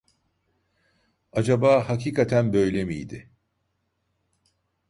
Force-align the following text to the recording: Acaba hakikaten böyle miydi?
Acaba 1.31 1.83
hakikaten 1.89 2.53
böyle 2.53 2.85
miydi? 2.85 3.29